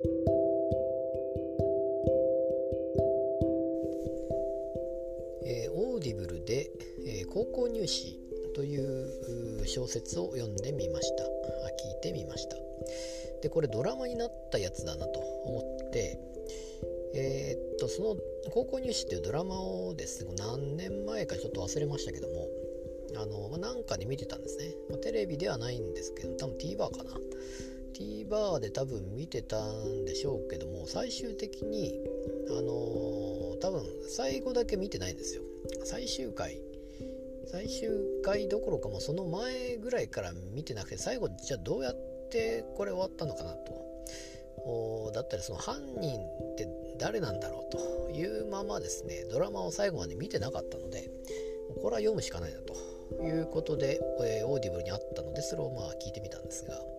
[0.00, 6.70] えー、 Audibleで、
[7.04, 8.16] えー、高校入試
[8.54, 11.24] という小説を読んでみました。
[11.24, 11.28] 聞
[11.98, 12.56] いてみました。
[13.42, 16.18] でこれドラマになったやつだなと思って
[17.14, 18.16] えー、っとその
[18.54, 22.48] 「高校入試」っていうドラマをですね何年前かちょっと忘れましたけども
[23.16, 27.18] あの、まあ、なんかで見てたんですね、まあ、テレビではないんですけど多分 TVer かな。
[27.94, 31.94] TVer で多分見てたんでしょうけども最終的に
[32.48, 35.42] あのー、多分最後だけ見てないんですよ。
[35.84, 36.60] 最終回。
[37.50, 37.88] 最終
[38.22, 43.88] 回どころかもその前ぐらいから見てなくて最後じゃあどうやってこれ終わったのかなと。
[45.14, 51.10] だったりその犯人って誰なんだろうというままですねドラマを最後まで見てなかったので
[51.82, 52.74] これは読むしかないなと
[53.22, 56.97] いうことで、えー、 Audibleにあったのでそれをまあ聞いてみたんですが。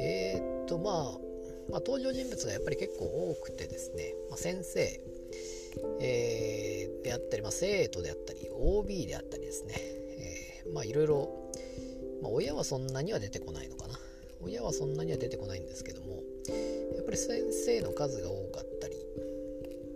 [0.00, 0.94] えー、っとまあ、
[1.70, 5.00] まあ、登場人物がやっぱり結構多くてですね、まあ、先生、
[6.00, 11.50] えー、であったり、まあ、生徒であったり OB であったりですね、えー、まあいろいろ、
[12.22, 13.98] まあ、親はそんなには出てこないのかな。
[14.42, 16.22] 親はそんなには出てこないんですけども。
[16.94, 18.96] やっぱり先生の数が多かったり。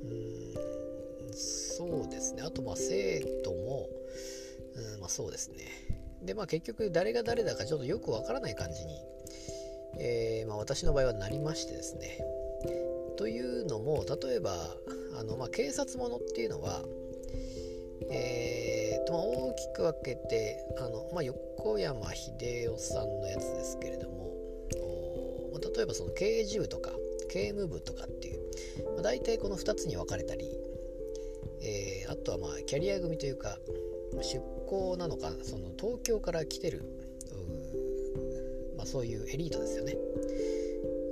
[0.05, 2.43] うんそうですね。
[2.43, 3.89] あとまあ生徒も。
[4.75, 5.65] うんまあそうですね。
[6.23, 8.99] でまあ結局誰が誰だかちょっとよくわからない感じに、
[9.99, 12.19] えー、まあ、私の場合はなりましてですね。
[13.17, 14.77] というのも例えば
[15.19, 16.83] あの、まあ、警察ものっていうのは
[18.13, 24.35] えーとまあ、大きく分けてあの、まあ、横山秀夫さんのやつですけれども
[25.77, 26.91] 例えばその刑事部とか
[27.31, 28.41] 刑務部とかっていう、
[28.95, 30.47] まあ、大体この2つに分かれたり、
[31.63, 33.59] えー、あとはまあキャリア組というか
[34.23, 36.83] 出向なのかその東京から来てる、
[38.91, 39.97] そういうエリートですよね。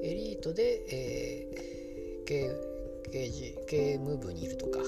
[0.02, 2.50] エリートで、えー、刑
[3.12, 4.80] 刑事刑務部にいるとか。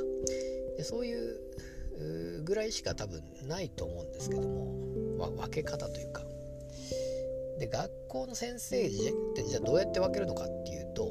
[0.76, 4.90] でそういうぐらいしか多分ないと思うんですけども。
[5.36, 6.22] 分け方というか。
[7.58, 8.90] で学校の先生っ
[9.34, 11.10] てじゃあどうやって分けるのかっていうと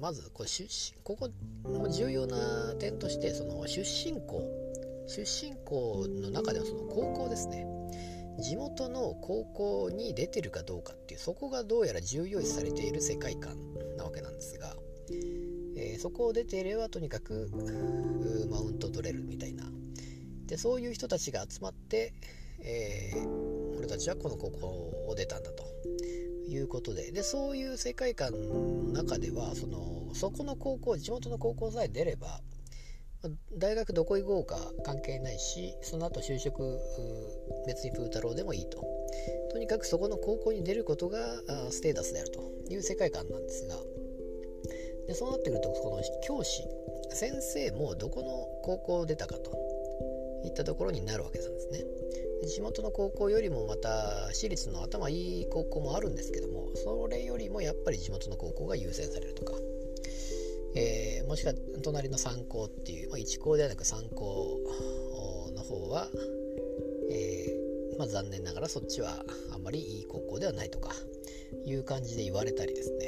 [0.00, 1.30] まずこれ出身ここ
[1.64, 4.42] の重要な点としてその出身校
[5.06, 7.64] 出身校の中ではその高校ですね。
[8.38, 13.56] 地元の高校に出てるかどうかっていうそこがどうやら重要視されている世界観
[13.96, 14.76] なわけなんですが、
[15.76, 17.50] えー、そこを出ていればとにかく
[18.50, 19.64] マウント取れるみたいな。
[20.46, 22.14] でそういう人たちが集まって、
[22.60, 24.66] えー、俺たちはこの高校
[25.08, 25.64] を出たんだと。
[26.48, 27.10] いうことで。
[27.12, 32.40] でそういう世界観の中ではそのそこの高校地元の高校さえ出れば
[33.58, 36.78] 大学どこ行こうか関係ないしその後就職
[37.66, 38.84] 別にプー太郎でもいいと。
[39.52, 41.18] とにかくそこの高校に出ることが
[41.70, 42.56] ステータスであると。
[42.68, 43.76] いう世界観なんですが。
[45.06, 46.64] でそうなってくるとこの教師
[47.10, 49.66] 先生もどこの高校を出たかと。
[50.44, 51.84] いったところになるわけなんですね。
[52.42, 59.54] で地元の高校よりもまた私立の頭いい高校もあるんですけどもそれよりもやっぱり地元の高校が優先されるとか。
[60.78, 64.60] えー、もしくは隣の三高っていう、まあ、一高ではなく三高
[65.56, 66.06] の方は、
[67.10, 70.90] えー、まあ、残念ながらそっちはあんまりいい高校ではないとか
[71.64, 73.06] いう感じで言われたりですね、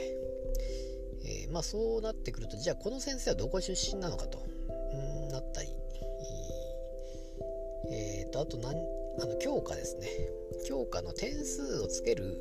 [1.25, 4.39] えー、まあ、そうなってくるとじゃあこの先生はどこ出身なのかと
[5.31, 5.69] なったり、
[7.91, 8.77] えーと、あと何
[9.21, 10.09] あの教科ですね。
[10.67, 12.41] 教科の点数をつける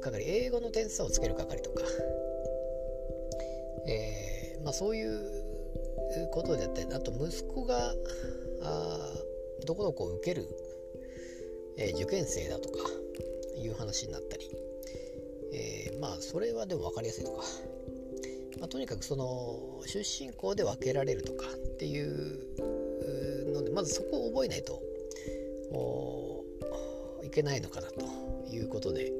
[0.00, 1.82] 係英語の点数をつける係とか。
[3.86, 5.20] えー、まあ、そういう
[6.32, 7.94] ことであったりあと息子が
[8.62, 8.98] あ
[9.66, 10.46] どこどこ受ける、
[11.78, 12.78] えー、受験生だとか
[13.56, 14.50] いう話になったり、
[15.52, 17.42] えー、まあそれはでも分かりやすいとか、
[18.58, 24.82] まあ、とにかくその出身校で分けられるとかっていうのでまずそこを覚えないと
[27.24, 28.04] いけないのかなと
[28.50, 29.12] いうことで。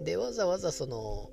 [0.00, 1.30] でわざわざその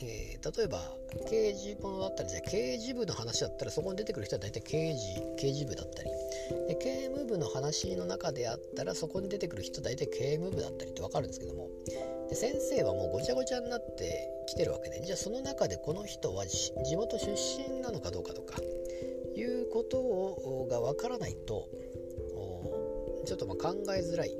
[0.00, 0.80] えー、例えば
[1.28, 6.10] 刑事ものだったりじゃ刑事部の話だったらそこに出てくる人は大体刑事刑事部だったり。
[6.68, 11.68] で刑務部の話の中であったらそこに出てくる人は大体刑務部だったりって分かるんですけども。
[12.28, 18.56] で先生はもうごちゃごちゃになってきてるわけでじゃあその中でこの人は地元出身なのかどうかとか
[19.36, 21.68] いうことをが分からないと
[23.24, 24.32] ちょっとま考えづらい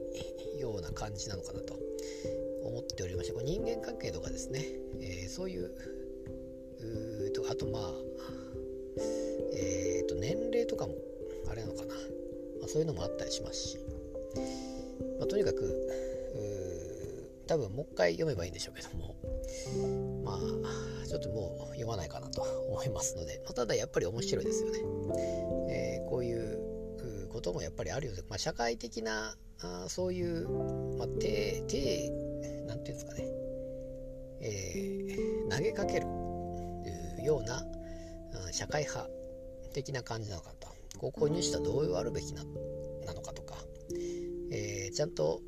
[0.58, 1.74] ような感じなのかなと。
[2.64, 4.60] 思っておりましてこれ人間関係とかですね、
[5.00, 5.70] えー、そういう
[7.32, 7.82] とあとまあ
[9.54, 10.94] えっ、ー、と年齢とかも
[11.50, 13.78] あれなのかな、まあ、そういうのもあったりしますし、
[15.18, 15.88] まあ、とにかく
[17.46, 19.16] 多分もう一回読めばいいんでしょうけども。
[20.24, 24.78] まあちょっともう読まないかなと思いますので、まあ、ただやっぱり面白いですよね、
[25.68, 30.48] えー、こういうこともやっぱりあるようで、まあ、社会的なあそういう、
[30.98, 32.10] まあ、低低
[35.54, 36.06] 投げかける。
[37.22, 37.62] ような
[38.52, 39.08] 社会派
[39.72, 40.68] 的な感じなのかと。
[40.98, 42.44] 高校入試とはどうあるべきな
[43.06, 43.56] なのかとか、
[44.50, 45.40] えー、ちゃんと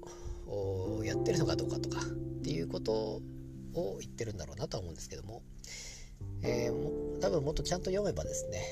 [1.05, 2.01] やってるのかどうかとか。
[2.01, 3.23] っていうこと
[3.73, 5.43] を言ってるんだろうなとは思うんですけども、
[6.43, 8.63] えー、も多分もっとちゃんと読めばですね、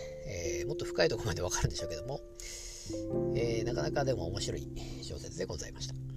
[0.60, 2.20] えー、もっと深いところまでわかるんでしょうけども、
[3.34, 4.68] えー、なかなかでも面白い
[5.00, 6.11] 小説でございました。